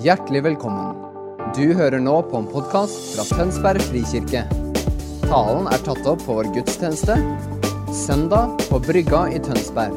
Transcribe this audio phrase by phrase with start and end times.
[0.00, 0.94] Hjertelig velkommen.
[1.52, 4.46] Du hører nå på en podkast fra Tønsberg frikirke.
[5.26, 7.18] Talen er tatt opp på vår gudstjeneste
[7.92, 9.92] søndag på Brygga i Tønsberg.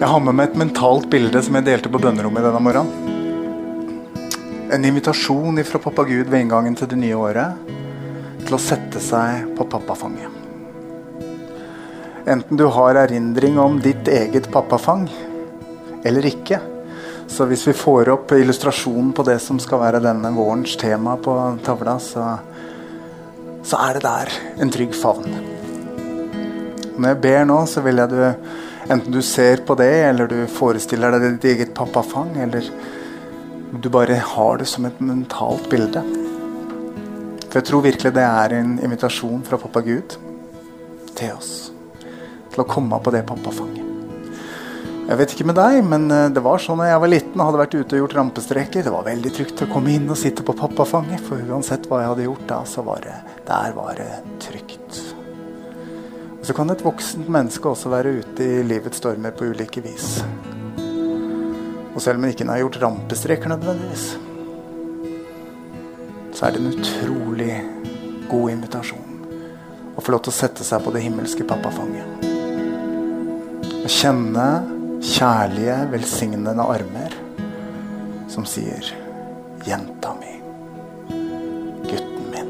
[0.00, 3.12] Jeg har med meg et mentalt bilde som jeg delte på bønnerommet denne morgenen.
[4.72, 7.75] En invitasjon fra pappa Gud ved inngangen til det nye året
[8.46, 10.42] til å sette seg på pappafanget.
[12.26, 15.06] Enten du har erindring om ditt eget pappafang
[16.06, 16.58] eller ikke.
[17.26, 21.34] Så hvis vi får opp illustrasjonen på det som skal være denne vårens tema på
[21.66, 22.26] tavla, så,
[23.66, 25.38] så er det der en trygg favn.
[26.96, 28.22] Når jeg ber nå, så vil jeg du
[28.86, 32.68] Enten du ser på det, eller du forestiller deg ditt eget pappafang, eller
[33.74, 36.04] du bare har det som et mentalt bilde.
[37.56, 40.12] For jeg tror virkelig det er en invitasjon fra pappa Gud
[41.16, 41.70] til oss.
[42.52, 43.86] Til å komme på det pappafanget.
[45.06, 47.48] Jeg vet ikke med deg, men eh, det var sånn da jeg var liten og
[47.48, 48.84] hadde vært ute og gjort rampestreker.
[48.84, 52.12] Det var veldig trygt å komme inn og sitte på pappafanget, for uansett hva jeg
[52.12, 53.16] hadde gjort da, så var det
[53.48, 54.10] der var det
[54.44, 55.00] trygt.
[56.36, 60.18] Og Så kan et voksent menneske også være ute i livets stormer på ulike vis.
[61.96, 64.10] Og selv om en ikke har gjort rampestreker nødvendigvis,
[66.36, 67.54] så er det en utrolig
[68.28, 69.12] god invitasjon
[69.96, 72.26] å få lov til å sette seg på det himmelske pappafanget.
[73.86, 74.46] Å kjenne
[75.00, 77.12] kjærlige, velsignende armer
[78.28, 78.84] som sier
[79.64, 80.40] 'Jenta mi'.
[81.88, 82.48] Gutten min.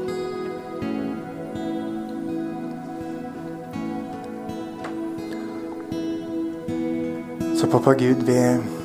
[7.57, 8.76] Så pappa Gud, vi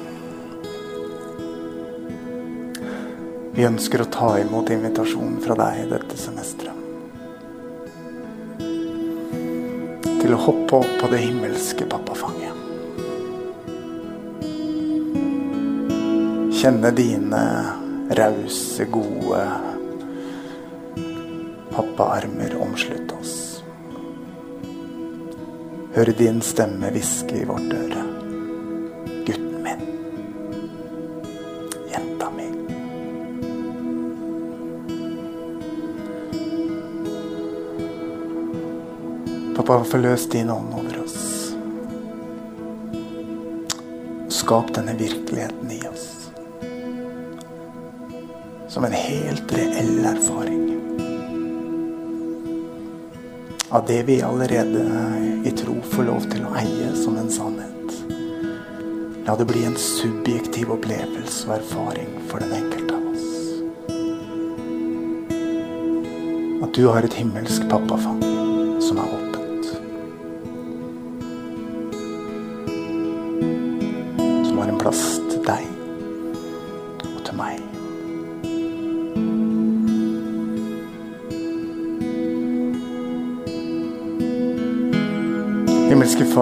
[3.53, 6.78] Vi ønsker å ta imot invitasjonen fra deg dette semesteret.
[10.22, 12.56] Til å hoppe opp på det himmelske pappafanget.
[16.62, 17.43] Kjenne dine
[18.16, 19.43] rause, gode
[21.75, 23.37] pappaarmer omslutte oss.
[25.93, 28.12] Høre din stemme hviske i vårt øre.
[39.72, 41.55] Pappa, forløs din ånd over oss.
[44.28, 46.28] Skap denne virkeligheten i oss.
[48.69, 50.66] Som en helt reell erfaring.
[53.71, 54.82] Av det vi allerede
[55.49, 57.97] i tro får lov til å eie som en sannhet.
[59.25, 63.25] La det bli en subjektiv opplevelse og erfaring for den enkelte av oss.
[66.61, 68.31] At du har et himmelsk pappafang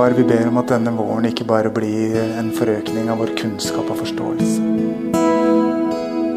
[0.01, 3.85] Far, vi ber om at denne våren ikke bare blir en forøkning av vår kunnskap
[3.93, 4.61] og forståelse.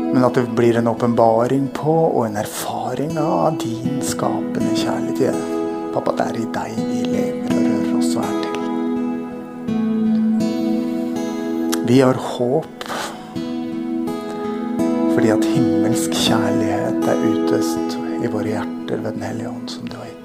[0.09, 5.39] Men at det blir en åpenbaring på og en erfaring av din skapende kjærlighet.
[5.93, 8.57] Pappa, det er i deg vi lever og rører oss og er til.
[11.87, 12.83] Vi har håp
[15.13, 19.95] fordi at himmelsk kjærlighet er utøst i våre hjerter ved Den hellige ånd, som du
[20.01, 20.22] har gitt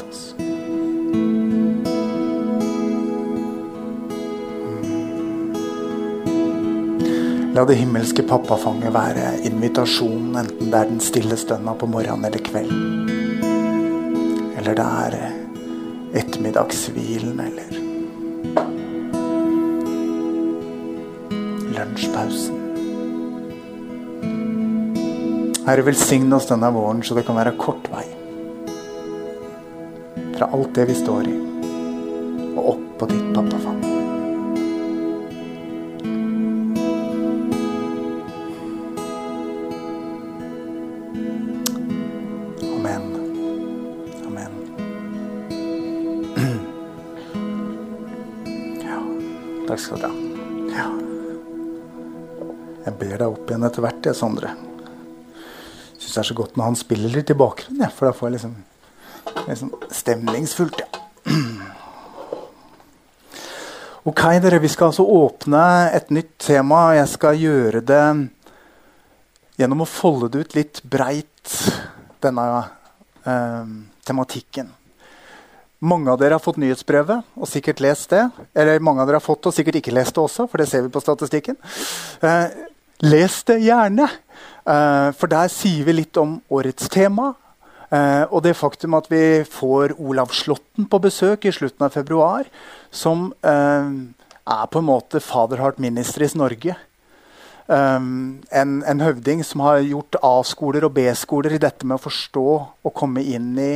[7.59, 12.43] La det himmelske pappafanget være invitasjonen, enten det er den stille stønna på morgenen eller
[12.47, 13.09] kvelden.
[14.61, 15.17] Eller det er
[16.21, 17.73] ettermiddagshvilen eller
[21.75, 22.63] lunsjpausen.
[25.67, 28.07] Herre, velsign oss denne våren så det kan være kort vei.
[30.39, 31.37] Fra alt det vi står i,
[32.55, 33.78] og opp på ditt pappafang.
[49.69, 50.13] Takk skal du ha.
[50.73, 50.89] Ja.
[52.87, 54.55] Jeg ber deg opp igjen etter hvert, jeg, Sondre.
[55.99, 58.31] Syns det er så godt når han spiller litt i bakgrunnen, jeg, for da får
[58.31, 58.55] jeg liksom,
[59.51, 60.81] liksom stemningsfullt.
[60.85, 61.75] Ja.
[64.09, 65.63] Ok, dere, vi skal altså åpne
[65.93, 66.95] et nytt tema.
[66.97, 68.05] Jeg skal gjøre det
[69.61, 71.53] gjennom å folde det ut litt breit,
[72.25, 72.47] denne
[73.29, 73.75] eh,
[74.09, 74.71] tematikken.
[75.79, 78.25] Mange av dere har fått nyhetsbrevet og sikkert lest det.
[78.59, 80.67] Eller mange av dere har fått det og sikkert ikke lest det også, for det
[80.71, 81.59] ser vi på statistikken.
[82.23, 82.47] Eh,
[83.07, 84.09] les det gjerne,
[84.67, 87.35] eh, for der sier vi litt om årets tema.
[87.91, 92.51] Eh, og det faktum at vi får Olav Slåtten på besøk i slutten av februar,
[92.91, 93.89] som eh,
[94.49, 96.75] er på en måte Fatherheart Ministries Norge.
[97.69, 102.45] Um, en, en, høvding som har gjort A-skoler og B-skoler i dette med å forstå
[102.57, 103.75] og komme inn i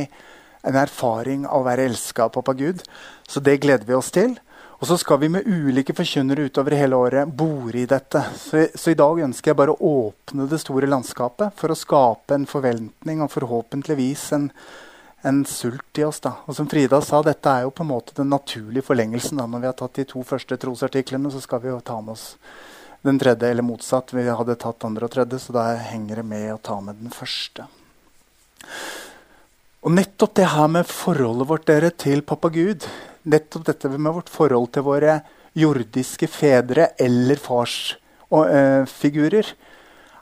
[0.63, 2.83] en erfaring av å være elska av pappa Gud.
[3.27, 4.37] Så det gleder vi oss til.
[4.83, 8.19] Og så skal vi med ulike forkynnere utover hele året bore i dette.
[8.35, 12.35] Så, så, i dag ønsker jeg bare å åpne det store landskapet for å skape
[12.35, 14.49] en forventning og forhåpentligvis en,
[15.23, 16.19] en sult i oss.
[16.25, 16.33] da.
[16.51, 19.39] Og som Frida sa, dette er jo på en måte den naturlige forlengelsen.
[19.39, 19.47] da.
[19.47, 22.33] Når vi har tatt de to første trosartiklene, så skal vi jo ta med oss
[23.07, 24.11] den tredje, eller motsatt.
[24.15, 27.11] Vi hadde tatt andre og tredje, så da henger det med å ta med den
[27.11, 27.69] første.
[29.83, 32.85] Og nettopp det her med forholdet vårt dere, til pappa Gud,
[33.27, 35.17] nettopp dette med vårt forhold til våre
[35.59, 39.53] jordiske fedre eller farsfigurer, eh,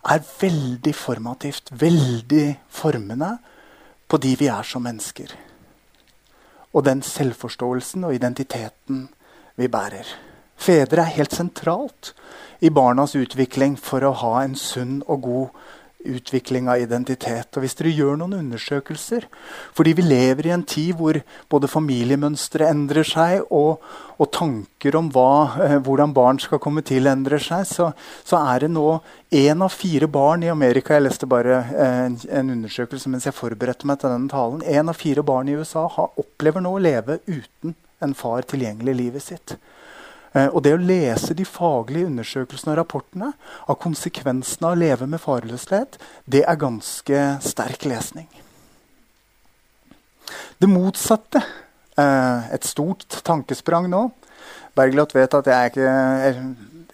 [0.02, 3.38] er veldig formativt, veldig formende
[4.10, 5.30] på de vi er som mennesker.
[6.74, 9.10] Og den selvforståelsen og identiteten
[9.56, 10.06] vi bærer.
[10.58, 12.16] Fedre er helt sentralt
[12.62, 15.48] i barnas utvikling for å ha en sunn og god
[16.06, 17.50] utvikling av identitet.
[17.56, 19.28] Og hvis dere gjør noen undersøkelser
[19.76, 21.20] Fordi vi lever i en tid hvor
[21.52, 23.82] både familiemønstre endrer seg, og,
[24.18, 27.92] og tanker om hva, eh, hvordan barn skal komme til, endrer seg, så,
[28.28, 29.00] så er det nå
[29.32, 33.38] én av fire barn i Amerika Jeg leste bare eh, en, en, undersøkelse mens jeg
[33.38, 34.66] forberedte meg til denne talen.
[34.66, 38.96] Én av fire barn i USA har, opplever nå å leve uten en far tilgjengelig
[38.96, 39.56] i livet sitt.
[40.34, 43.32] Eh, og det å lese de faglige undersøkelsene og rapportene
[43.68, 48.30] av konsekvensene av å leve med farløshet, det er ganske sterk lesning.
[50.62, 51.44] Det motsatte,
[51.98, 54.10] eh, et stort tankesprang nå
[54.78, 56.44] Bergljot vet at jeg er ikke,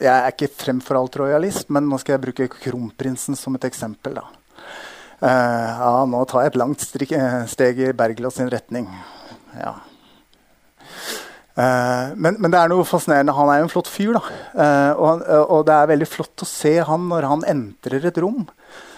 [0.02, 4.18] jeg er ikke fremfor alt rojalist, men nå skal jeg bruke kronprinsen som et eksempel.
[5.22, 8.90] Uh, ja, nå tar jeg et langt steg i Bergljot sin retning.
[9.58, 9.76] Ja,
[11.58, 13.34] men, men, det er noe fascinerende.
[13.34, 14.18] Han er jo en flott fyr.
[14.18, 14.22] da.
[14.54, 18.46] Uh, og, og, det er veldig flott å se han når han entrer et rom.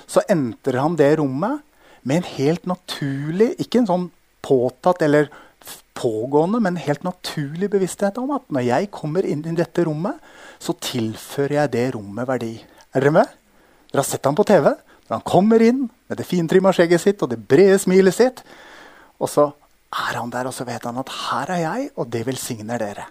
[0.09, 1.61] Så entrer han det rommet
[2.07, 4.09] med en helt naturlig, ikke en sånn
[4.43, 5.29] påtatt eller
[5.99, 10.15] pågående, men en helt naturlig bevissthet om at når jeg kommer inn i dette rommet,
[10.59, 12.53] så tilfører jeg det rommet verdi.
[12.95, 13.33] Er dere med?
[13.91, 14.71] Dere har sett ham på TV.
[15.09, 18.43] Når han kommer inn med det fintrimma skjegget sitt og det brede smilet sitt,
[19.19, 19.49] og så
[19.89, 23.07] er han der, og så vet han at her er jeg, og det velsigner dere.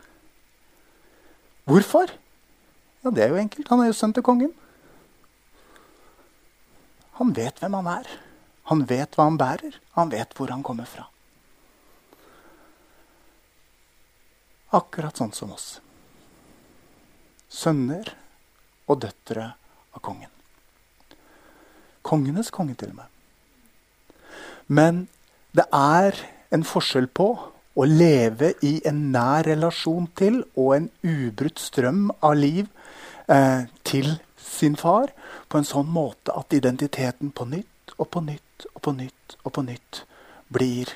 [1.69, 2.10] Hvorfor?
[3.04, 3.69] Ja, Det er jo enkelt.
[3.69, 4.54] Han er jo sønn til kongen.
[7.19, 8.08] Han vet hvem han er.
[8.70, 9.78] Han vet hva han bærer.
[9.96, 11.08] Han vet hvor han kommer fra.
[14.72, 15.80] Akkurat sånn som oss.
[17.48, 18.12] Sønner
[18.86, 19.54] og døtre
[19.94, 20.30] av kongen.
[22.04, 23.06] Kongenes konge, til og med.
[24.69, 25.06] Men
[25.56, 26.16] det er
[26.54, 27.28] en forskjell på
[27.78, 32.66] å leve i en nær relasjon til og en ubrutt strøm av liv
[33.30, 35.12] eh, til sin far
[35.48, 39.54] på en sånn måte at identiteten på nytt og på nytt og på nytt og
[39.54, 40.02] på nytt
[40.49, 40.90] blir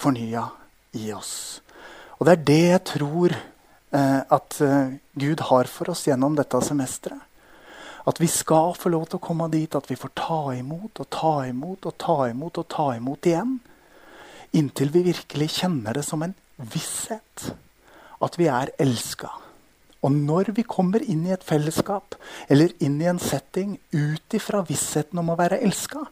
[0.00, 0.48] fornya
[0.96, 1.60] i oss.
[2.18, 6.60] Og det er det jeg tror eh, at eh, Gud har for oss gjennom dette
[6.64, 7.30] semesteret.
[8.04, 11.06] At vi skal få lov til å komme dit at vi får ta imot og
[11.14, 13.54] ta imot og ta imot og ta imot igjen.
[14.54, 17.48] Inntil vi virkelig kjenner det som en visshet
[18.24, 19.30] at vi er elska.
[20.04, 22.16] Og når vi kommer inn i et fellesskap
[22.52, 26.04] eller inn i en setting ut ifra vissheten om å være elska,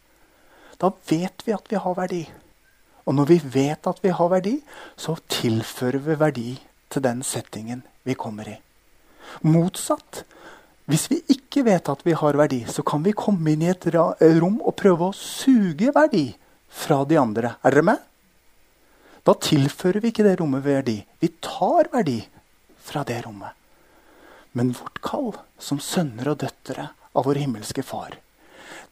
[0.81, 2.23] da vet vi at vi har verdi.
[3.07, 4.57] Og når vi vet at vi har verdi,
[4.97, 6.51] så tilfører vi verdi
[6.93, 8.57] til den settingen vi kommer i.
[9.47, 10.25] Motsatt.
[10.91, 13.87] Hvis vi ikke vet at vi har verdi, så kan vi komme inn i et
[13.95, 16.31] rom og prøve å suge verdi
[16.73, 17.55] fra de andre.
[17.63, 18.09] Er dere med?
[19.23, 20.99] Da tilfører vi ikke det rommet verdi.
[21.23, 22.19] Vi tar verdi
[22.83, 23.55] fra det rommet.
[24.53, 25.31] Men vårt kall
[25.63, 28.19] som sønner og døtre av vår himmelske Far,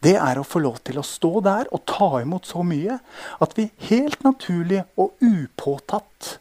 [0.01, 2.97] det er å få lov til å stå der og ta imot så mye
[3.43, 6.37] at vi helt naturlig og upåtatt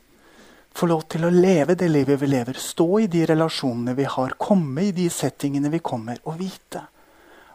[0.77, 4.37] får lov til å leve det livet vi lever, stå i de relasjonene vi har,
[4.41, 6.87] komme i de settingene vi kommer, og vite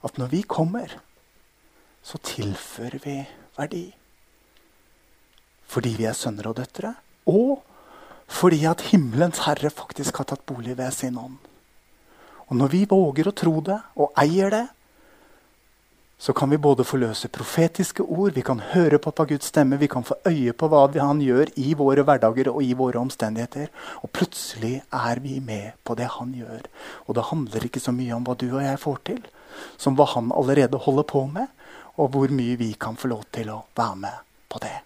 [0.05, 0.91] at når vi kommer,
[2.05, 3.15] så tilfører vi
[3.57, 3.85] verdi
[5.75, 6.93] fordi vi er sønner og døtre,
[7.27, 7.59] og
[8.31, 11.37] fordi at himmelens herre faktisk har tatt bolig ved sin ånd.
[12.47, 14.65] Og når vi våger å tro det og eier det,
[16.17, 20.05] så kan vi både forløse profetiske ord, vi kan høre på Guds stemme, vi kan
[20.07, 23.67] få øye på hva han gjør i våre hverdager og i våre omstendigheter.
[24.01, 26.63] Og plutselig er vi med på det han gjør.
[27.05, 29.21] Og det handler ikke så mye om hva du og jeg får til,
[29.77, 31.51] som hva han allerede holder på med,
[31.99, 34.77] og hvor mye vi kan få lov til å være med på det.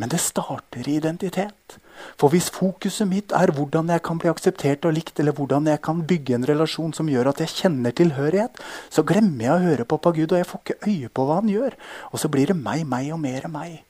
[0.00, 1.76] Men det starter i identitet.
[2.16, 5.82] For hvis fokuset mitt er hvordan jeg kan bli akseptert og likt, eller hvordan jeg
[5.84, 8.56] kan bygge en relasjon som gjør at jeg kjenner tilhørighet,
[8.88, 11.36] så glemmer jeg å høre på pappa Gud, og jeg får ikke øye på hva
[11.42, 11.76] han gjør.
[12.08, 13.82] Og så blir det meg, meg og mer meg.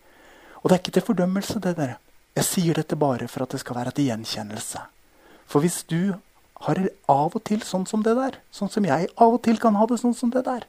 [0.61, 2.01] Og det er ikke til fordømmelse, det dere.
[2.41, 4.83] Jeg sier dette bare for at det skal være til gjenkjennelse.
[5.51, 6.17] For hvis du
[6.67, 9.79] har av og til sånn som det der, sånn som jeg av og til kan
[9.79, 10.67] ha det sånn som det der,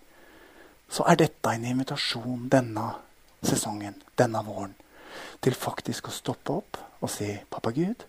[0.91, 2.91] så er dette en invitasjon denne
[3.41, 4.77] sesongen, denne våren
[5.41, 8.05] til faktisk å stoppe opp og si, 'Pappa Gud,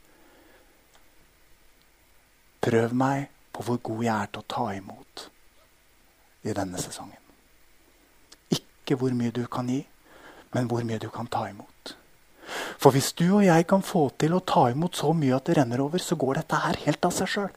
[2.61, 5.29] prøv meg på hvor god jeg er til å ta imot
[6.43, 7.19] i denne sesongen.'
[8.51, 9.87] Ikke hvor mye du kan gi,
[10.53, 11.97] men hvor mye du kan ta imot.
[12.79, 15.57] For hvis du og jeg kan få til å ta imot så mye at det
[15.57, 17.53] renner over, så går dette her helt av seg sjøl.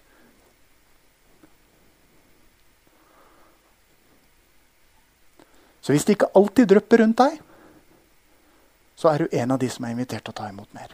[5.86, 7.42] Så hvis det ikke alltid drypper rundt deg,
[8.96, 10.94] så er du en av de som er invitert til å ta imot mer.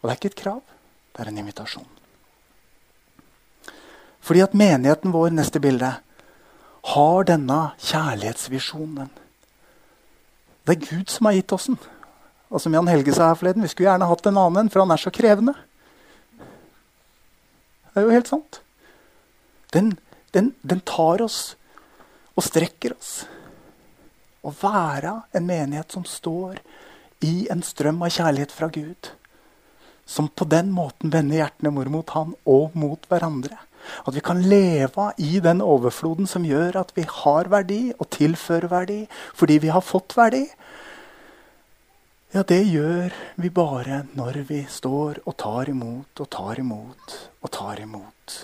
[0.00, 0.60] Og det er ikke et krav,
[1.16, 1.88] det er en invitasjon.
[4.20, 5.94] Fordi at menigheten vår, neste bilde,
[6.92, 9.08] har denne kjærlighetsvisjonen.
[10.64, 11.80] Det er Gud som har gitt oss den.
[12.50, 14.82] Og som Jan Helge sa her forleden, vi skulle gjerne hatt en annen en, for
[14.82, 15.54] han er så krevende.
[17.90, 18.60] Det er jo helt sant.
[19.74, 19.92] Den,
[20.34, 21.54] den, den tar oss
[22.36, 23.20] og strekker oss
[24.42, 26.60] å være en menighet som står
[27.26, 29.10] i en strøm av kjærlighet fra Gud.
[30.06, 33.58] Som på den måten vender hjertene våre mot Han og mot hverandre.
[34.04, 38.68] At vi kan leve i den overfloden som gjør at vi har verdi og tilfører
[38.72, 39.00] verdi
[39.36, 40.44] fordi vi har fått verdi.
[42.30, 47.50] Ja, det gjør vi bare når vi står og tar imot og tar imot og
[47.50, 48.36] tar imot.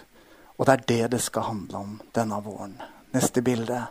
[0.56, 2.74] Og det er det det skal handle om denne våren.
[3.14, 3.84] Neste bilde.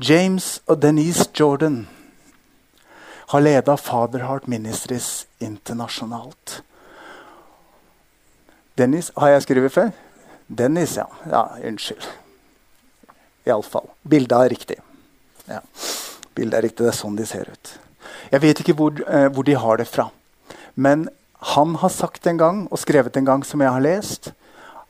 [0.00, 1.82] James og Denise Jordan
[3.28, 6.62] har leda Fatherheart Ministries internasjonalt.
[8.78, 9.90] Dennis Har jeg skrevet før?
[10.48, 11.04] Dennis, ja.
[11.28, 12.06] ja unnskyld.
[13.44, 13.90] Iallfall.
[14.08, 14.78] Bildet er riktig.
[15.50, 15.60] Ja.
[16.34, 16.86] Bildet er riktig.
[16.86, 17.74] Det er sånn de ser ut.
[18.32, 20.08] Jeg vet ikke hvor, eh, hvor de har det fra.
[20.80, 21.10] Men
[21.52, 24.32] han har sagt en gang, og skrevet en gang, som jeg har lest,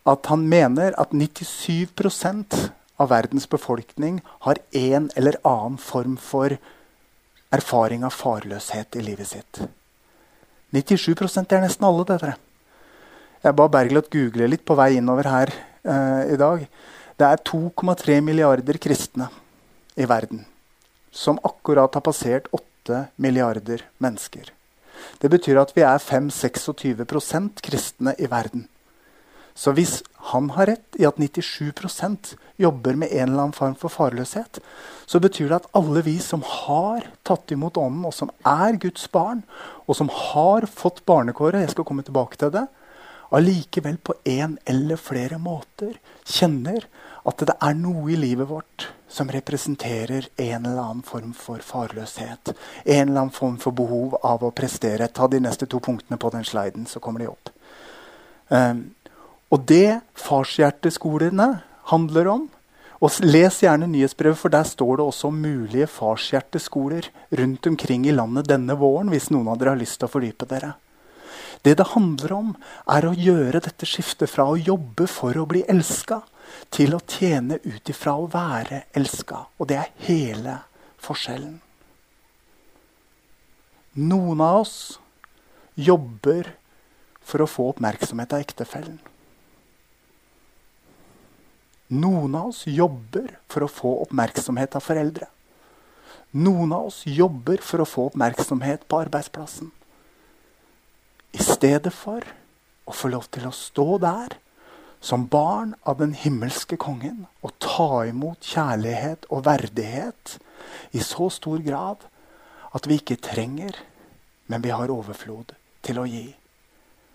[0.07, 1.99] at han mener at 97
[3.01, 6.57] av verdens befolkning har en eller annen form for
[7.51, 9.63] erfaring av farløshet i livet sitt.
[10.77, 12.21] 97% er nesten alle, det.
[12.21, 12.37] Dere.
[13.41, 15.53] Jeg ba Bergljot google litt på vei innover her
[15.83, 16.67] eh, i dag.
[17.17, 19.31] Det er 2,3 milliarder kristne
[19.97, 20.45] i verden
[21.11, 24.53] som akkurat har passert 8 milliarder mennesker.
[25.19, 28.69] Det betyr at vi er 5-26 kristne i verden.
[29.55, 33.93] Så hvis han har rett i at 97% jobber med en eller annen form for
[33.93, 34.61] farløshet,
[35.07, 39.09] så betyr det at alle vi som har tatt imot Ånden, og som er Guds
[39.11, 39.43] barn,
[39.87, 42.67] og som har fått barnekåret, jeg skal komme tilbake til det,
[43.31, 45.95] allikevel på en eller flere måter
[46.27, 46.87] kjenner
[47.29, 52.53] at det er noe i livet vårt som representerer en eller annen form for farløshet.
[52.85, 55.11] En eller annen form for behov av å prestere.
[55.11, 57.51] Ta de neste to punktene på den sliden, så kommer de opp.
[58.49, 58.95] Um,
[59.51, 61.51] og det farshjerteskolene
[61.91, 62.49] handler om
[63.01, 68.13] og Les gjerne nyhetsbrevet, for der står det også om mulige farshjerteskoler rundt omkring i
[68.13, 70.75] landet denne våren, hvis noen av dere har lyst til å fordype dere.
[71.65, 72.51] Det det handler om,
[72.89, 76.21] er å gjøre dette skiftet fra å jobbe for å bli elska,
[76.69, 79.47] til å tjene ut ifra å være elska.
[79.57, 80.59] Og det er hele
[81.01, 81.61] forskjellen.
[84.01, 84.77] Noen av oss
[85.75, 86.53] jobber
[87.25, 89.01] for å få oppmerksomhet av ektefellen.
[91.91, 95.27] Noen av oss jobber for å få oppmerksomhet av foreldre.
[96.39, 99.73] Noen av oss jobber for å få oppmerksomhet på arbeidsplassen.
[101.35, 102.23] I stedet for
[102.87, 104.37] å få lov til å stå der
[105.03, 110.37] som barn av den himmelske kongen og ta imot kjærlighet og verdighet
[110.95, 112.05] i så stor grad
[112.71, 113.75] at vi ikke trenger,
[114.47, 116.29] men vi har overflod til å gi.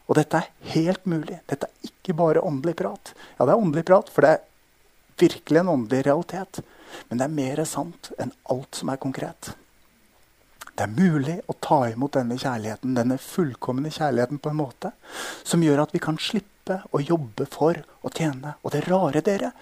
[0.10, 1.40] Og dette er helt mulig.
[1.48, 3.14] Dette er ikke bare åndelig prat.
[3.38, 4.44] Ja, det er åndelig prat, for det er
[5.20, 6.62] virkelig en åndelig realitet.
[7.10, 9.54] Men det er mer sant enn alt som er konkret.
[10.76, 14.92] Det er mulig å ta imot denne kjærligheten, denne fullkomne kjærligheten på en måte
[15.48, 18.58] som gjør at vi kan slippe å jobbe for å tjene.
[18.60, 19.54] Og det rare, dere,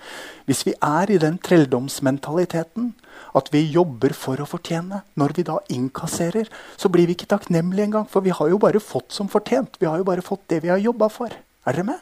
[0.50, 2.94] hvis vi er i den trelldomsmentaliteten
[3.38, 6.50] at vi jobber for å fortjene, når vi da innkasserer,
[6.82, 8.10] så blir vi ikke takknemlige engang.
[8.10, 9.78] For vi har jo bare fått som fortjent.
[9.82, 11.30] Vi har jo bare fått det vi har jobba for.
[11.30, 12.02] Er dere med?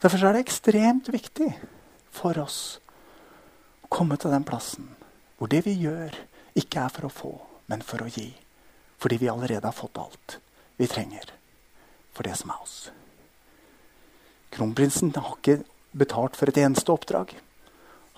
[0.00, 1.52] Derfor er det ekstremt viktig
[2.16, 2.60] for oss
[3.84, 4.90] å komme til den plassen
[5.36, 6.14] hvor det vi gjør,
[6.56, 7.32] ikke er for å få,
[7.68, 8.30] men for å gi.
[8.96, 10.38] Fordi vi allerede har fått alt
[10.80, 11.32] vi trenger
[12.16, 12.76] for det som er oss.
[14.56, 15.58] Kronprinsen har ikke
[15.92, 17.34] betalt for et eneste oppdrag.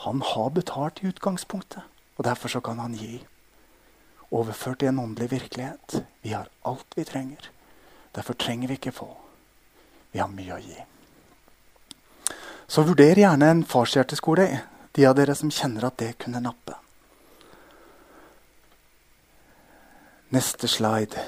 [0.06, 1.82] Han har betalt i utgangspunktet,
[2.16, 3.18] og derfor så kan han gi.
[4.30, 6.02] Overført i en åndelig virkelighet.
[6.22, 7.50] Vi har alt vi trenger.
[8.14, 9.08] Derfor trenger vi ikke få.
[10.12, 10.78] Vi har mye å gi.
[12.68, 14.46] Så vurder gjerne en farshjerteskole,
[14.92, 16.74] de av dere som kjenner at det kunne nappe.
[20.36, 21.22] Neste slide.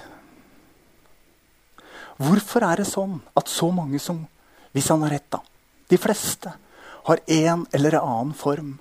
[2.20, 4.26] Hvorfor er det sånn at så mange som
[4.70, 5.40] Hvis han har rett, da.
[5.90, 6.52] De fleste
[7.08, 8.76] har en eller annen form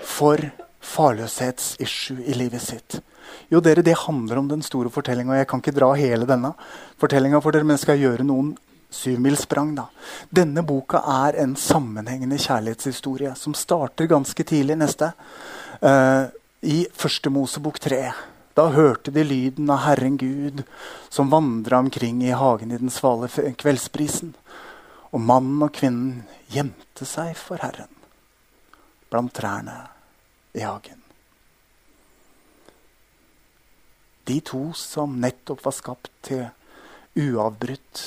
[0.00, 0.40] for
[0.80, 2.96] farløshetsissue i livet sitt.
[3.52, 5.36] Jo, dere, Det handler om den store fortellinga.
[5.36, 6.54] Jeg kan ikke dra hele denne
[6.96, 8.54] fortellinga for dere, men jeg skal gjøre noen
[8.90, 9.74] syvmilssprang.
[10.30, 15.12] Denne boka er en sammenhengende kjærlighetshistorie som starter ganske tidlig neste.
[15.82, 16.28] Uh,
[16.62, 18.00] I Første Mosebok 3.
[18.56, 20.62] Da hørte de lyden av Herren Gud
[21.12, 24.32] som vandra omkring i hagen i den svale kveldsprisen.
[25.12, 27.92] Og mannen og kvinnen gjemte seg for Herren
[29.10, 29.76] blant trærne
[30.56, 31.02] i hagen.
[34.26, 36.48] De to som nettopp var skapt til
[37.16, 38.02] uavbrutt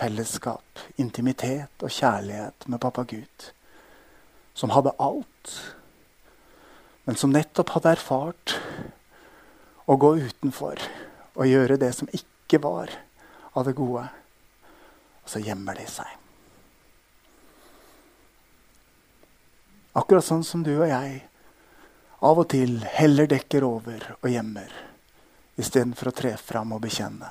[0.00, 3.50] fellesskap, intimitet og kjærlighet med pappa Gud.
[4.56, 5.52] Som hadde alt,
[7.04, 8.56] men som nettopp hadde erfart
[9.90, 10.80] å gå utenfor
[11.34, 12.92] og gjøre det som ikke var
[13.52, 14.06] av det gode.
[15.24, 16.16] Og så gjemmer de seg.
[19.98, 21.18] Akkurat sånn som du og jeg
[22.22, 24.70] av og til heller dekker over og gjemmer
[25.60, 27.30] istedenfor å tre fram og bekjenne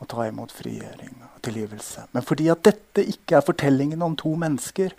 [0.00, 2.06] og ta imot frigjøring og tilgivelse.
[2.12, 4.94] Men fordi at dette ikke er fortellingen om to mennesker,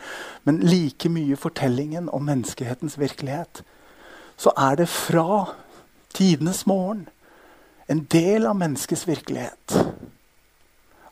[0.45, 3.63] men like mye fortellingen om menneskehetens virkelighet,
[4.37, 5.53] så er det fra
[6.13, 7.07] tidenes morgen
[7.89, 9.75] en del av menneskets virkelighet.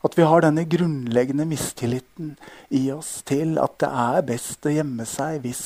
[0.00, 2.36] At vi har denne grunnleggende mistilliten
[2.70, 5.64] i oss til at det er best å gjemme seg hvis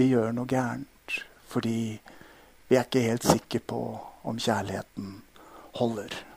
[0.00, 0.88] vi gjør noe gærent.
[1.52, 2.00] Fordi
[2.68, 3.82] vi er ikke helt sikre på
[4.26, 5.20] om kjærligheten
[5.78, 6.31] holder.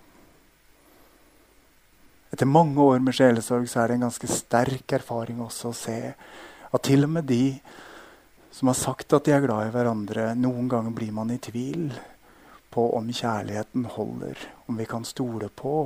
[2.35, 5.99] Etter mange år med sjelesorg så er det en ganske sterk erfaring også å se
[6.11, 7.53] at til og med de
[8.51, 11.93] som har sagt at de er glad i hverandre, noen ganger blir man i tvil
[12.75, 14.41] på om kjærligheten holder.
[14.67, 15.77] Om vi kan stole på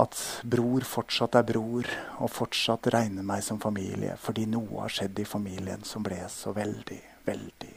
[0.00, 0.16] at
[0.48, 5.28] bror fortsatt er bror og fortsatt regner meg som familie fordi noe har skjedd i
[5.28, 7.74] familien som ble så veldig, veldig.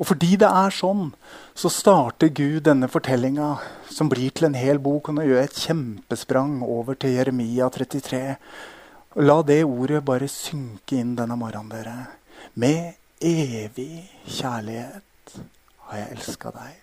[0.00, 1.10] Og fordi det er sånn,
[1.54, 3.54] så starter Gud denne fortellinga,
[3.92, 5.10] som blir til en hel bok.
[5.10, 8.22] Og nå gjør jeg et kjempesprang over til Jeremia 33.
[9.20, 11.96] La det ordet bare synke inn denne morgenen, dere.
[12.54, 15.36] Med evig kjærlighet
[15.88, 16.78] har jeg elska deg.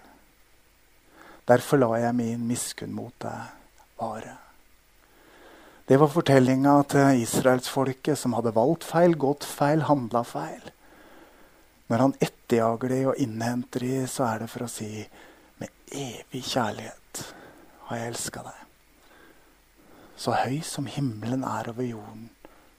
[1.50, 3.50] Derfor la jeg min miskunn mot deg
[3.98, 4.38] vare.
[5.89, 10.69] Det var fortellinga til israelsfolket som hadde valgt feil, gått feil, handla feil.
[11.89, 14.89] Når han etterjager de og innhenter de, så er det for å si
[15.60, 17.23] med evig kjærlighet
[17.89, 18.60] har jeg elska deg.
[20.19, 22.30] Så høy som himmelen er over jorden,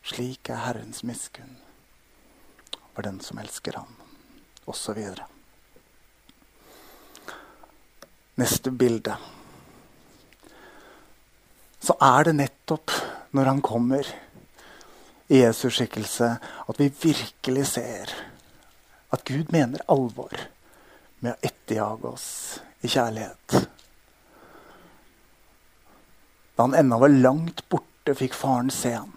[0.06, 1.58] slik er Herrens miskunn
[2.92, 3.90] over den som elsker ham,
[4.70, 4.98] osv.
[8.38, 9.18] Neste bilde.
[11.80, 12.94] Så er det nettopp
[13.34, 14.06] når han kommer
[15.30, 16.34] i Jesus skikkelse,
[16.68, 18.12] at vi virkelig ser
[19.10, 20.32] at Gud mener alvor
[21.20, 22.28] med å etterjage oss
[22.80, 23.56] i kjærlighet.
[26.56, 29.14] Da han ennå var langt borte, fikk faren se ham.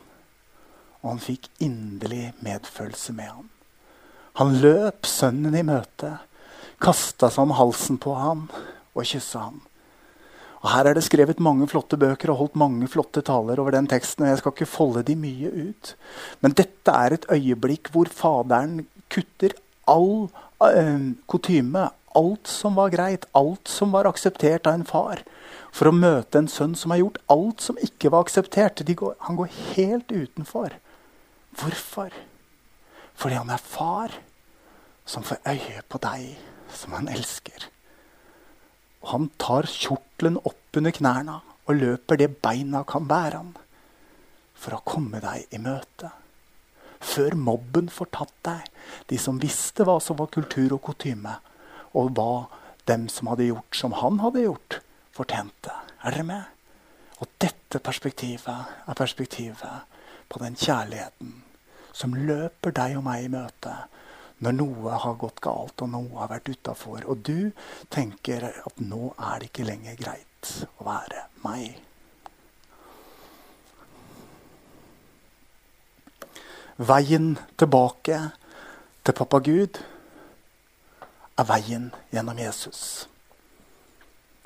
[1.01, 3.49] Og han fikk inderlig medfølelse med ham.
[4.39, 6.15] Han løp sønnen i møte,
[6.81, 8.47] kasta seg om halsen på ham
[8.93, 9.61] og kyssa ham.
[10.63, 13.89] Og Her er det skrevet mange flotte bøker og holdt mange flotte taler over den
[13.91, 14.23] teksten.
[14.23, 15.93] og Jeg skal ikke folde de mye ut.
[16.39, 19.57] Men dette er et øyeblikk hvor Faderen kutter
[19.89, 20.29] all
[20.63, 25.23] uh, kutyme, alt som var greit, alt som var akseptert av en far,
[25.73, 28.83] for å møte en sønn som har gjort alt som ikke var akseptert.
[28.85, 30.77] Går, han går helt utenfor.
[31.57, 32.13] Hvorfor?
[33.17, 34.13] Fordi han er far
[35.05, 36.35] som får øye på deg
[36.73, 37.67] som han elsker.
[39.03, 43.53] Og han tar kjortelen opp under knærne og løper det beina kan bære han,
[44.53, 46.11] for å komme deg i møte.
[47.03, 48.67] Før mobben får tatt deg,
[49.11, 51.35] de som visste hva som var kultur og kutyme,
[51.93, 52.47] og hva
[52.89, 54.79] dem som hadde gjort som han hadde gjort,
[55.13, 55.73] fortjente.
[56.03, 56.43] Er dere med?
[57.21, 59.99] Og dette perspektivet er perspektivet
[60.31, 61.41] på den kjærligheten
[61.93, 63.75] som løper deg og meg i møte
[64.43, 67.53] når noe har gått galt og noe har vært utafor, og du
[67.93, 70.49] tenker at nå er det ikke lenger greit
[70.81, 71.77] å være meg.
[76.77, 78.19] Veien tilbake
[79.05, 79.77] til pappa Gud
[81.37, 83.07] er veien gjennom Jesus.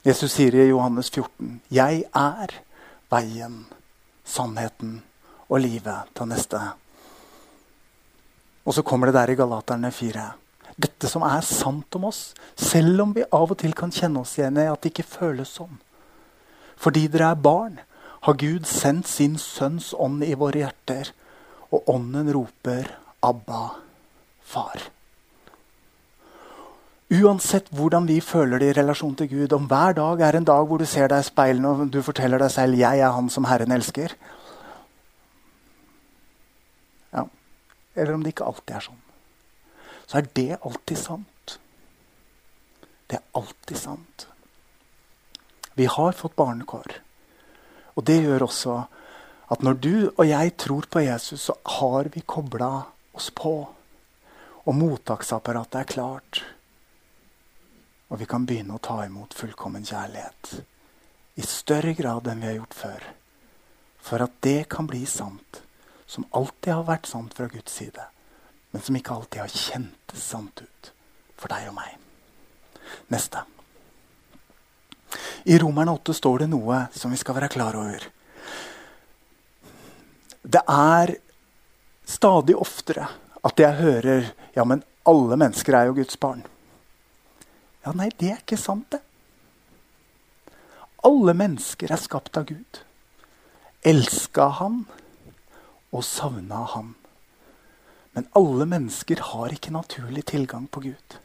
[0.03, 2.53] Jesus sier i Johannes 14.: Jeg er
[3.11, 3.65] veien,
[4.23, 5.01] sannheten
[5.47, 6.59] og livet til neste.
[8.67, 10.31] Og så kommer det der i Galaterne 4.
[10.77, 14.35] Dette som er sant om oss, selv om vi av og til kan kjenne oss
[14.37, 15.79] igjen i at det ikke føles sånn.
[16.77, 17.79] Fordi dere er barn,
[18.27, 21.13] har Gud sendt sin Sønns ånd i våre hjerter,
[21.71, 23.75] og ånden roper 'Abba,
[24.43, 24.89] far'.
[27.07, 30.65] Uansett hvordan vi føler det i relasjon til Gud, om hver dag er en dag
[30.67, 33.45] hvor du ser deg i speilene og du forteller deg selv 'Jeg er han som
[33.45, 34.15] Herren elsker',
[37.13, 37.23] ja.
[37.95, 39.01] eller om det ikke alltid er sånn,
[40.07, 41.59] så er det alltid sant.
[43.07, 44.27] Det er alltid sant.
[45.75, 46.99] Vi har fått barnekår.
[47.95, 48.83] Og det gjør også
[49.47, 52.71] at når du og jeg tror på Jesus, så har vi kobla
[53.15, 53.55] oss på.
[54.67, 56.41] Og mottaksapparatet er klart.
[58.11, 60.59] Og vi kan begynne å ta imot fullkommen kjærlighet
[61.37, 63.07] i større grad enn vi har gjort før.
[64.01, 65.61] For at det kan bli sant,
[66.07, 68.07] som alltid har vært sant fra Guds side,
[68.71, 70.91] men som ikke alltid har kjentes sant ut
[71.37, 71.93] for deg og meg.
[73.13, 73.43] Neste.
[75.47, 78.07] I Romerne 8 står det noe som vi skal være klar over.
[80.47, 81.17] Det er
[82.07, 83.09] stadig oftere
[83.43, 86.45] at jeg hører ja, men alle mennesker er jo Guds barn.
[87.83, 89.01] Ja, nei, det er ikke sant, det.
[91.07, 92.79] Alle mennesker er skapt av Gud.
[93.87, 94.81] Elska han
[95.95, 96.95] og savna han.
[98.15, 101.19] Men alle mennesker har ikke naturlig tilgang på Gud.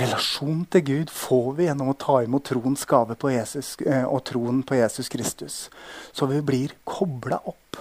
[0.00, 4.22] Relasjon til Gud får vi gjennom å ta imot troens gave på Jesus, eh, og
[4.24, 5.56] troen på Jesus Kristus.
[6.16, 7.76] Så vi blir kobla opp.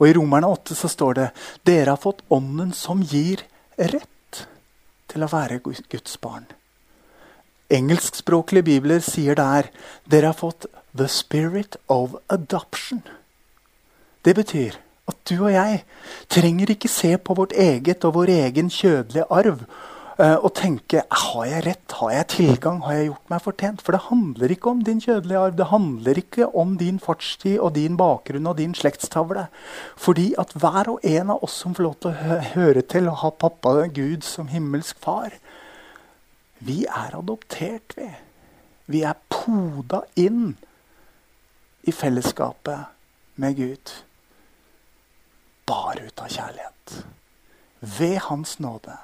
[0.00, 1.28] Og I Romerne 8 så står det
[1.68, 3.44] dere har fått Ånden som gir
[3.76, 4.46] rett
[5.10, 6.46] til å være Guds barn.
[7.70, 9.68] Engelskspråklige bibler sier der
[10.10, 13.06] dere har fått 'the spirit of adoption'.
[14.24, 14.74] Det betyr
[15.08, 15.84] at du og jeg
[16.28, 19.64] trenger ikke se på vårt eget og vår egen kjødelige arv
[20.20, 23.82] og tenke har jeg rett, har jeg tilgang, har jeg gjort meg fortjent?
[23.84, 25.54] For det handler ikke om din kjødelige arv.
[25.56, 29.46] Det handler ikke om din fartstid og din bakgrunn og din slektstavle.
[29.96, 33.20] Fordi at hver og en av oss som får lov til å høre til og
[33.22, 35.38] ha pappa Gud som himmelsk far,
[36.60, 38.10] vi er adoptert, vi.
[38.90, 40.56] Vi er poda inn
[41.88, 42.90] i fellesskapet
[43.40, 43.92] med Gud.
[45.70, 46.98] Bare ut av kjærlighet.
[47.80, 48.98] Ved Hans nåde.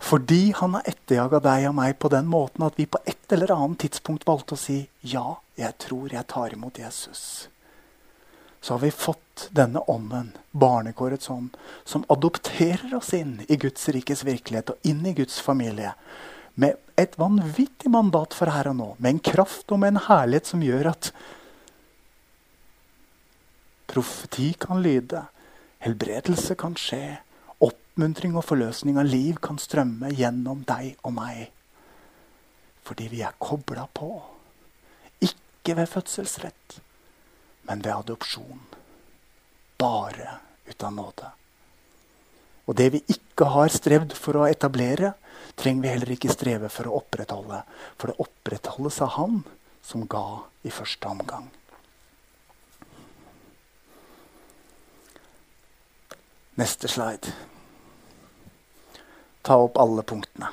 [0.00, 3.52] Fordi han har etterjaga deg og meg på den måten at vi på et eller
[3.52, 7.22] annet tidspunkt valgte å si ja, jeg tror jeg tar imot Jesus.
[8.60, 14.24] Så har vi fått denne ånden, barnekårets ånd, som adopterer oss inn i Guds rikes
[14.24, 15.94] virkelighet og inn i Guds familie
[16.60, 18.88] med et vanvittig mandat for her og nå.
[18.98, 21.12] Med en kraft og med en herlighet som gjør at
[23.90, 25.24] profeti kan lyde,
[25.84, 27.20] helbredelse kan skje,
[27.90, 31.50] oppmuntring og forløsning av liv kan strømme gjennom deg og meg.
[32.86, 34.22] Fordi vi er kobla på.
[35.20, 36.78] Ikke ved fødselsrett,
[37.66, 38.62] men ved adopsjon.
[39.76, 41.32] Bare ut av nåde.
[42.70, 45.14] Og det vi ikke har strevd for å etablere,
[45.58, 47.64] trenger vi heller ikke streve for å opprettholde.
[47.98, 49.42] For det opprettholdes av Han
[49.82, 51.50] som ga i første omgang.
[56.60, 57.34] Neste slide.
[59.50, 60.46] Ta opp alle punktene.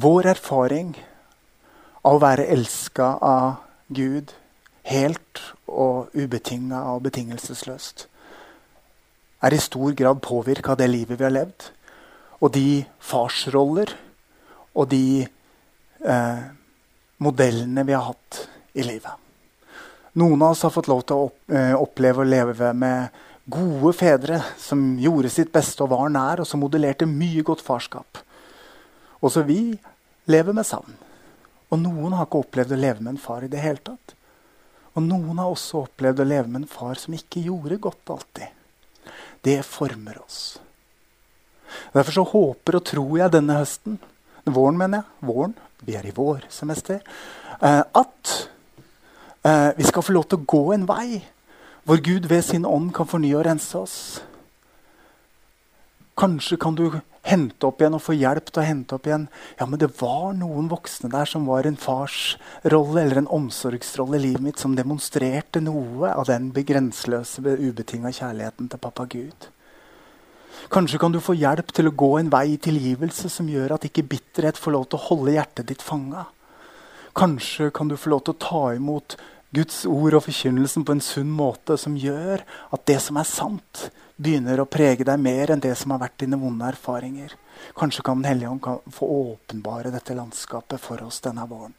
[0.00, 0.94] Vår erfaring
[2.08, 3.58] av å være elska av
[3.92, 4.32] Gud
[4.88, 8.06] helt og ubetinga og betingelsesløst
[9.44, 11.68] er i stor grad påvirka av det livet vi har levd,
[12.40, 12.80] og de
[13.12, 13.92] farsroller
[14.72, 15.04] og de
[16.00, 16.44] eh,
[17.20, 19.27] modellene vi har hatt i livet.
[20.18, 23.14] Noen av oss har fått lov til å eh, oppleve å leve med
[23.48, 28.18] gode fedre som gjorde sitt beste og var nær, og som modellerte mye godt farskap.
[29.24, 29.76] Også vi
[30.30, 30.96] lever med savn.
[31.68, 34.14] Og noen har ikke opplevd å leve med en far i det hele tatt.
[34.96, 38.50] Og noen har også opplevd å leve med en far som ikke gjorde godt alltid.
[39.46, 40.58] Det former oss.
[41.94, 43.98] Derfor så håper og tror jeg denne høsten,
[44.48, 47.04] våren mener jeg, våren, vi er i vårsemester,
[47.60, 48.38] eh, at
[49.44, 51.22] eh, vi skal få lov til å gå en vei
[51.88, 53.98] hvor Gud ved sin ånd kan fornye og rense oss.
[56.18, 56.90] Kanskje kan du
[57.28, 59.26] hente opp igjen og få hjelp til å hente opp igjen.
[59.58, 64.24] Ja, men det var noen voksne der som var en farsrolle eller en omsorgsrolle i
[64.26, 69.48] livet mitt, som demonstrerte noe av den begrenseløse, ubetinga kjærligheten til pappa Gud.
[70.72, 73.86] Kanskje kan du få hjelp til å gå en vei i tilgivelse som gjør at
[73.88, 76.26] ikke bitterhet får lov til å holde hjertet ditt fanga.
[77.18, 79.16] Kanskje kan du få lov til å ta imot
[79.50, 83.88] Guds ord og forkynnelsen på en sunn måte som gjør at det som er sant,
[84.14, 87.34] begynner å prege deg mer enn det som har vært dine vonde erfaringer.
[87.74, 91.74] Kanskje kan Den hellige ånd få åpenbare dette landskapet for oss denne våren.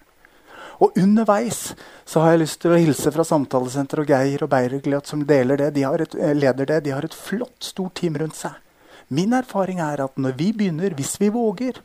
[0.83, 1.73] Og underveis
[2.03, 5.59] så har jeg lyst til å hilse fra Samtalesenteret og Geir og Beirugljot som deler
[5.59, 5.73] det.
[5.75, 6.83] De et, eh, leder det.
[6.83, 8.51] De har et flott, stort team rundt seg.
[9.09, 11.79] Min erfaring er at når vi begynner, hvis vi våger,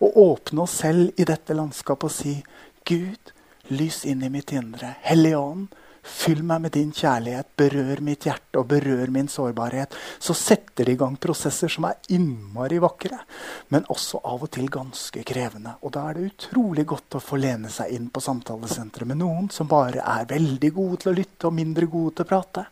[0.00, 2.42] å åpne oss selv i dette landskapet og si
[2.88, 3.32] Gud,
[3.68, 4.94] lys inn i mitt indre.
[5.04, 5.74] Hellige Ånd,
[6.08, 7.50] fyll meg med din kjærlighet.
[7.60, 9.92] Berør mitt hjerte og berør min sårbarhet.
[10.18, 13.20] Så setter det i gang prosesser som er innmari vakre,
[13.68, 15.76] men også av og til ganske krevende.
[15.84, 19.52] Og da er det utrolig godt å få lene seg inn på samtalesenteret med noen
[19.52, 22.68] som bare er veldig gode til å lytte og mindre gode til å prate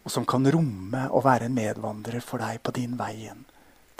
[0.00, 3.44] og som kan romme og være en medvandrer for deg på din vei inn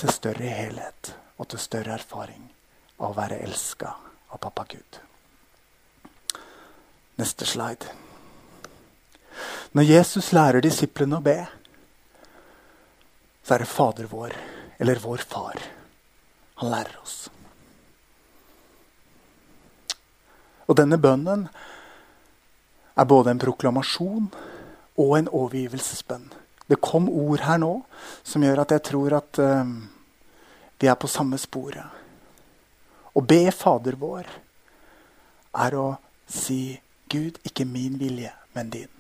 [0.01, 2.47] til større helhet og til større erfaring
[3.01, 3.93] av å være elska
[4.31, 5.01] av pappa Gud.
[7.21, 7.91] Neste slide.
[9.73, 11.37] Når Jesus lærer disiplene å be,
[13.45, 14.35] så er det Fader vår,
[14.79, 15.61] eller vår Far,
[16.63, 17.19] han lærer oss.
[20.71, 21.49] Og denne bønnen
[22.95, 24.29] er både en proklamasjon
[25.01, 26.29] og en overgivelsesbønn.
[26.71, 27.73] Det kom ord her nå
[28.23, 29.65] som gjør at jeg tror at uh,
[30.79, 32.00] vi er på samme sporet.
[33.15, 34.29] Å be Fader vår
[35.65, 35.87] er å
[36.31, 36.79] si
[37.11, 38.91] Gud, ikke min vilje, men din.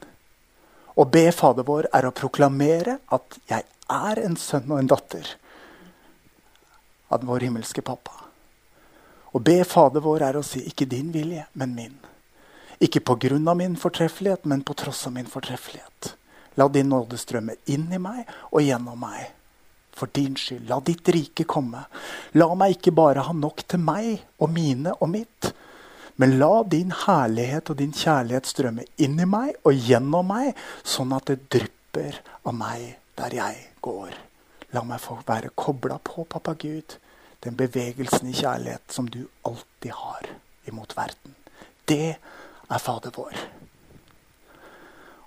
[0.99, 5.37] Å be Fader vår er å proklamere at jeg er en sønn og en datter
[7.11, 8.27] av vår himmelske pappa.
[9.31, 11.99] Å be Fader vår er å si ikke din vilje, men min.
[12.83, 16.15] Ikke på grunn av min fortreffelighet, men på tross av min fortreffelighet.
[16.59, 19.29] La din nåde strømme inn i meg og gjennom meg.
[20.01, 21.83] For din skyld, la ditt rike komme.
[22.41, 25.51] La meg ikke bare ha nok til meg og mine og mitt.
[26.21, 31.13] Men la din herlighet og din kjærlighet strømme inn i meg og gjennom meg, sånn
[31.17, 34.17] at det drypper av meg der jeg går.
[34.73, 36.97] La meg få være kobla på, pappa Gud,
[37.45, 40.29] den bevegelsen i kjærlighet som du alltid har
[40.69, 41.37] imot verden.
[41.89, 42.21] Det er
[42.71, 43.39] er Fader vår.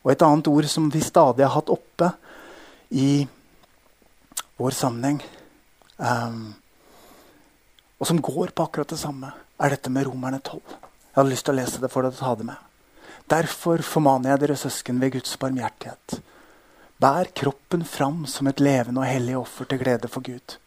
[0.04, 2.10] Og et annet ord som vi stadig har hatt oppe
[2.96, 3.24] i
[4.58, 5.22] vår sammenheng,
[5.98, 6.54] um,
[7.98, 10.62] og som går på akkurat det samme, er dette med Romerne 12.
[10.66, 12.70] Jeg hadde lyst til å lese det for deg å ta det med.
[13.32, 16.20] Derfor formaner jeg dere søsken ved Guds barmhjertighet.
[17.00, 20.58] Bær kroppen fram som et levende og hellig offer til glede for Gud.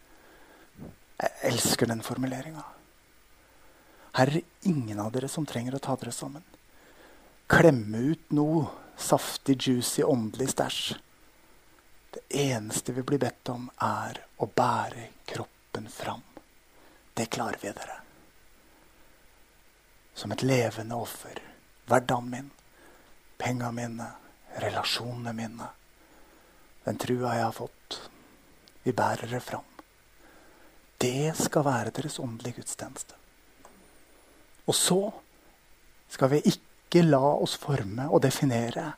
[1.17, 2.65] Jeg elsker den formuleringa.
[4.17, 6.45] Her er det ingen av dere som trenger å ta dere sammen
[7.47, 8.67] klemme ut noe
[8.99, 10.97] saftig, juicy, åndelig stæsj.
[12.17, 16.23] Det eneste vi blir bedt om, er å bære kroppen fram.
[17.13, 17.97] Det klarer vi, dere.
[20.17, 21.37] Som et levende offer.
[21.85, 22.49] Hverdagen min,
[23.37, 24.07] penga mine,
[24.63, 25.67] relasjonene mine.
[26.87, 27.99] Den trua jeg har fått.
[28.83, 29.69] Vi bærer det fram.
[30.97, 33.13] Det skal være deres åndelige gudstjeneste.
[34.65, 35.01] Og så
[36.09, 38.89] skal vi ikke la oss forme og definere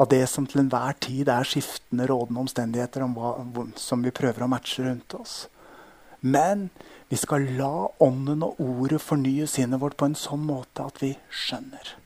[0.00, 3.34] av det som til enhver tid er skiftende rådende omstendigheter hva,
[3.76, 5.42] som vi prøver å matche rundt oss.
[6.20, 6.70] Men
[7.10, 11.16] vi skal la ånden og ordet fornye sinnet vårt på en sånn måte at vi
[11.28, 11.96] skjønner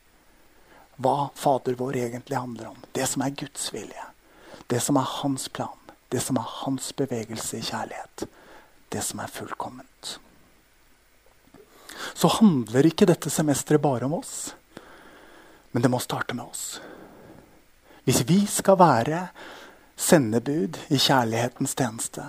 [1.03, 2.83] hva Fader vår egentlig handler om.
[2.95, 4.05] Det som er Guds vilje.
[4.71, 5.79] Det som er hans plan.
[6.09, 8.27] Det som er hans bevegelse i kjærlighet.
[8.95, 10.13] Det som er fullkomment.
[12.15, 14.55] Så handler ikke dette semesteret bare om oss.
[15.75, 16.79] Men det må starte med oss.
[18.05, 19.27] Hvis vi skal være
[19.97, 22.25] sendebud i kjærlighetens tjeneste,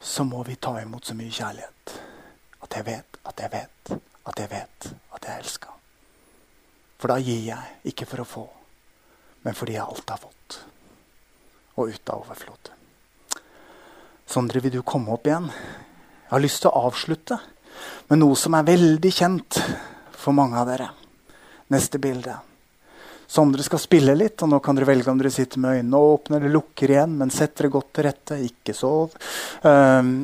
[0.00, 1.98] så må vi ta imot så mye kjærlighet
[2.62, 3.92] at jeg vet, at jeg vet,
[4.26, 5.74] at jeg vet at jeg elsker.
[6.98, 8.46] For da gir jeg ikke for å få,
[9.46, 10.58] men fordi jeg alt har fått.
[11.78, 12.72] Og ut av overflod.
[14.28, 15.46] Sondre, vil du komme opp igjen?
[15.48, 17.38] Jeg har lyst til å avslutte
[18.10, 19.60] med noe som er veldig kjent
[20.12, 20.90] for mange av dere.
[21.72, 22.34] Neste bilde.
[23.28, 26.38] Sondre skal spille litt, og nå kan dere velge om dere sitter med øynene åpne
[26.38, 27.16] eller lukker igjen.
[27.20, 29.16] Men sett dere godt til rette, ikke sov.
[29.60, 30.14] Um,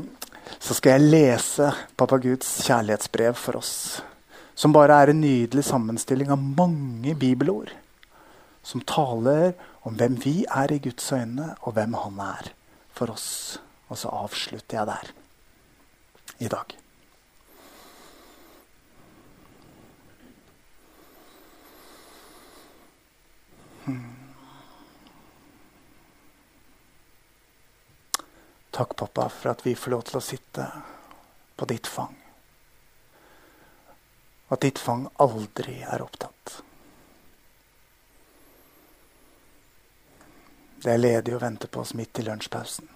[0.56, 1.68] så skal jeg lese
[2.00, 3.74] Pappa Guds kjærlighetsbrev for oss.
[4.56, 7.74] Som bare er en nydelig sammenstilling av mange bibelord.
[8.64, 9.52] Som taler
[9.84, 12.54] om hvem vi er i Guds øyne, og hvem Han er
[12.94, 13.58] for oss.
[13.90, 15.12] Og så avslutter jeg der
[16.46, 16.83] i dag.
[28.70, 30.68] Takk, pappa, for at vi får lov til å sitte
[31.56, 32.16] på ditt fang.
[34.48, 36.62] At ditt fang aldri er opptatt.
[40.80, 42.88] Det er ledig å vente på oss midt i lunsjpausen.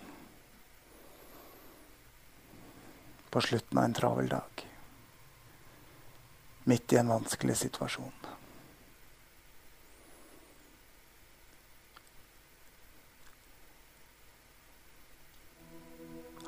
[3.28, 4.64] På slutten av en travel dag.
[6.68, 8.37] Midt i en vanskelig situasjon.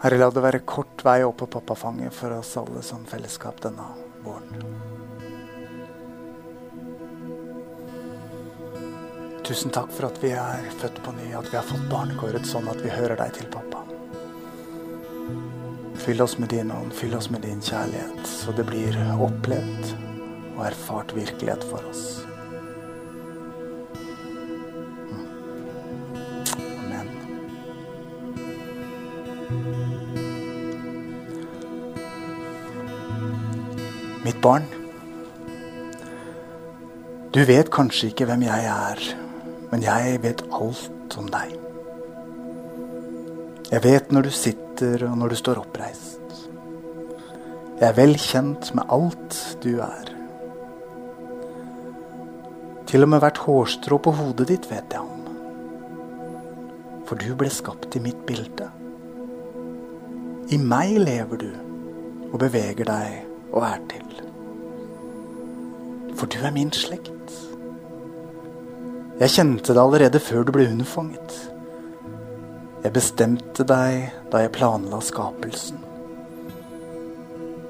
[0.00, 3.84] Herre, la det være kort vei opp på pappafanget for oss alle som fellesskap denne
[4.24, 4.62] våren.
[9.44, 12.70] Tusen takk for at vi er født på ny, at vi har fått barnekåret sånn
[12.72, 13.84] at vi hører deg til, pappa.
[16.00, 19.92] Fyll oss med din ånd, fyll oss med din kjærlighet, så det blir opplevd
[20.54, 22.30] og erfart virkelighet for oss.
[34.42, 34.66] Barn,
[37.31, 39.03] du vet kanskje ikke hvem jeg er,
[39.70, 41.53] men jeg vet alt om deg.
[43.70, 46.40] Jeg vet når du sitter og når du står oppreist.
[47.79, 50.11] Jeg er vel kjent med alt du er.
[52.90, 55.22] Til og med hvert hårstrå på hodet ditt vet jeg om.
[57.07, 58.66] For du ble skapt i mitt bilde.
[60.50, 61.50] I meg lever du
[62.33, 64.10] og beveger deg og er til.
[66.20, 67.33] For du er min slekt.
[69.20, 71.33] Jeg kjente det allerede før du ble unnfanget.
[72.85, 75.80] Jeg bestemte deg da jeg planla skapelsen.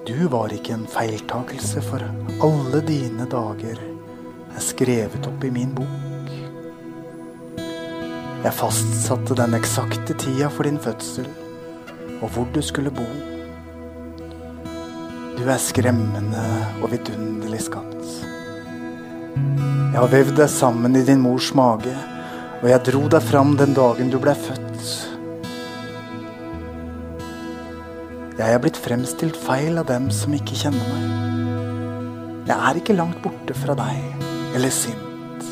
[0.06, 2.02] Du var ikke en feiltakelse, for
[2.42, 3.78] alle dine dager
[4.50, 6.32] er skrevet opp i min bok.
[8.40, 11.30] Jeg fastsatte den eksakte tida for din fødsel
[12.18, 13.06] og hvor du skulle bo.
[15.38, 16.42] Du er skremmende
[16.82, 18.29] og vidunderlig skapt.
[19.90, 21.94] Jeg har vevd deg sammen i din mors mage,
[22.60, 24.66] og jeg dro deg fram den dagen du ble født.
[28.40, 31.08] Jeg er blitt fremstilt feil av dem som ikke kjenner meg.
[32.48, 35.44] Jeg er ikke langt borte fra deg eller sint.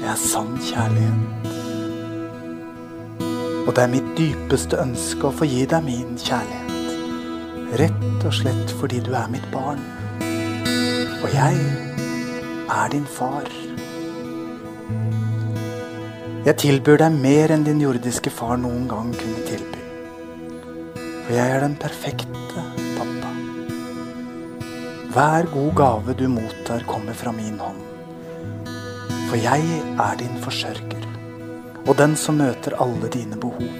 [0.00, 1.52] Jeg er sann kjærlighet.
[3.68, 7.76] Og det er mitt dypeste ønske å få gi deg min kjærlighet.
[7.78, 9.84] Rett og slett fordi du er mitt barn.
[11.20, 11.89] Og jeg
[12.70, 13.48] er din far.
[16.46, 19.82] Jeg tilbyr deg mer enn din jordiske far noen gang kunne tilby.
[21.26, 22.64] For jeg er den perfekte
[22.96, 23.32] pappa.
[25.10, 27.82] Hver god gave du mottar, kommer fra min hånd.
[29.28, 31.06] For jeg er din forsørger,
[31.86, 33.70] og den som møter alle dine behov.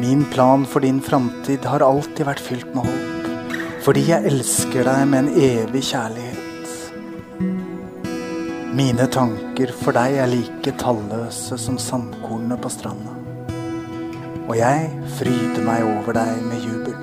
[0.00, 3.08] Min plan for din framtid har alltid vært fylt med håp.
[3.84, 6.29] Fordi jeg elsker deg med en evig kjærlighet.
[8.70, 13.16] Mine tanker for deg er like talløse som sandkornene på stranda.
[14.46, 14.84] Og jeg
[15.16, 16.94] fryder meg over deg med jubel.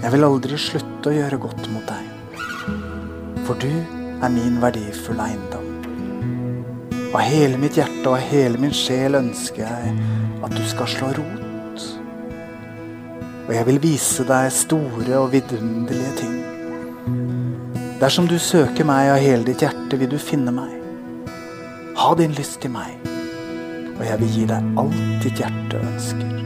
[0.00, 2.40] Jeg vil aldri slutte å gjøre godt mot deg.
[3.44, 5.68] For du er min verdifulle eiendom.
[7.12, 9.94] Av hele mitt hjerte og av hele min sjel ønsker jeg
[10.48, 11.88] at du skal slå rot.
[13.44, 16.38] Og jeg vil vise deg store og vidunderlige ting.
[17.98, 20.70] Dersom du søker meg av hele ditt hjerte, vil du finne meg.
[21.98, 22.92] Ha din lyst i meg,
[23.96, 26.36] og jeg vil gi deg alt ditt hjerte ønsker.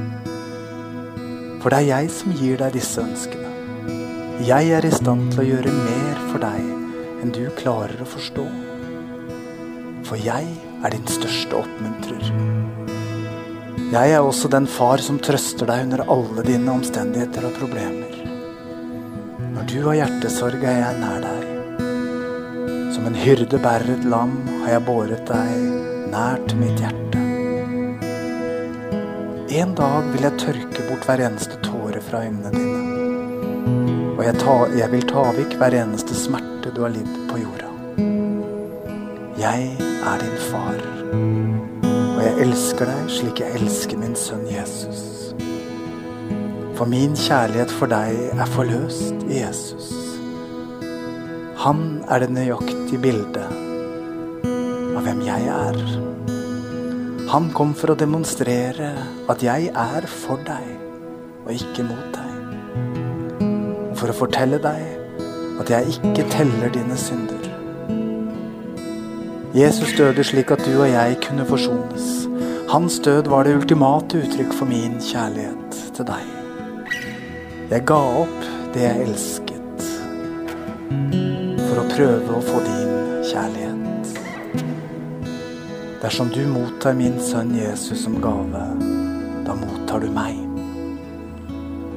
[1.61, 3.51] For det er jeg som gir deg disse ønskene.
[4.49, 8.47] Jeg er i stand til å gjøre mer for deg enn du klarer å forstå.
[10.09, 12.33] For jeg er din største oppmuntrer.
[13.93, 18.19] Jeg er også den far som trøster deg under alle dine omstendigheter og problemer.
[19.53, 21.42] Når du har hjertesorg, er jeg nær deg.
[23.03, 25.63] Som en hyrde bærer et lam, har jeg båret deg
[26.13, 27.23] nær til mitt hjerte.
[29.59, 33.01] En dag vil jeg tørke bort hver eneste tåre fra øynene dine.
[34.13, 37.73] Og jeg, ta, jeg vil ta vekk hver eneste smerte du har lidd på jorda.
[39.41, 40.79] Jeg er din far,
[41.17, 45.03] og jeg elsker deg slik jeg elsker min sønn Jesus.
[46.79, 49.91] For min kjærlighet for deg er forløst i Jesus.
[51.63, 53.45] Han er det nøyaktige bildet
[54.97, 55.77] av hvem jeg er.
[57.31, 58.89] Han kom for å demonstrere
[59.31, 60.73] at jeg er for deg
[61.45, 62.33] og ikke mot deg.
[63.93, 67.47] Og for å fortelle deg at jeg ikke teller dine synder.
[69.55, 72.27] Jesus døde slik at du og jeg kunne forsones.
[72.75, 76.27] Hans død var det ultimate uttrykk for min kjærlighet til deg.
[77.71, 79.53] Jeg ga opp det jeg elsket,
[81.93, 82.93] prøve å få din
[83.29, 84.13] kjærlighet.
[86.03, 88.63] Dersom du mottar min sønn Jesus som gave,
[89.47, 90.39] da mottar du meg.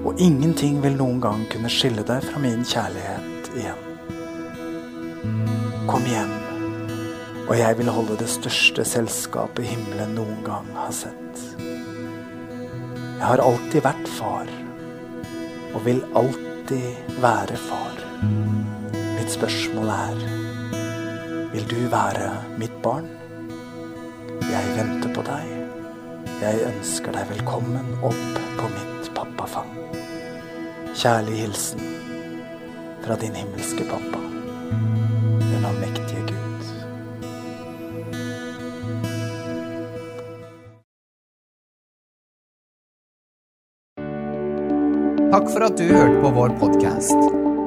[0.05, 3.81] Og ingenting vil noen gang kunne skille deg fra min kjærlighet igjen.
[5.87, 6.35] Kom hjem,
[7.45, 11.43] og jeg vil holde det største selskapet himmelen noen gang har sett.
[11.55, 14.51] Jeg har alltid vært far,
[15.71, 18.74] og vil alltid være far.
[19.36, 20.19] Spørsmål er,
[21.53, 22.27] vil du være
[22.57, 23.07] mitt barn?
[24.41, 25.49] Jeg venter på deg.
[26.39, 29.73] Jeg ønsker deg velkommen opp på mitt pappafang.
[30.95, 31.83] Kjærlig hilsen
[33.03, 34.21] fra din himmelske pappa,
[35.43, 36.63] den allmektige Gud.
[45.36, 47.54] Takk for at du hørte på vår podkast.